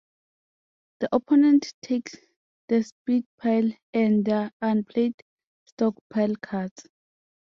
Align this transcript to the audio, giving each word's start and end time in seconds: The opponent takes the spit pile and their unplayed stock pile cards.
The 1.01 1.09
opponent 1.15 1.75
takes 1.83 2.15
the 2.69 2.81
spit 2.83 3.23
pile 3.37 3.69
and 3.93 4.25
their 4.25 4.51
unplayed 4.59 5.13
stock 5.65 5.93
pile 6.11 6.33
cards. 6.41 6.87